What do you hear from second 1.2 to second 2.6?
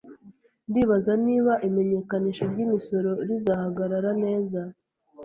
niba imenyekanisha